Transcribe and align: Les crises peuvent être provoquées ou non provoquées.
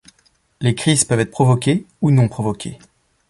Les 0.61 0.73
crises 0.73 1.03
peuvent 1.05 1.19
être 1.19 1.29
provoquées 1.29 1.85
ou 2.01 2.09
non 2.09 2.27
provoquées. 2.27 2.79